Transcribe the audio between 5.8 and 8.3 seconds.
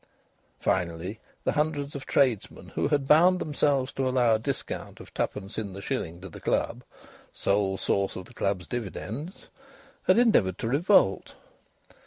shilling to the club (sole source of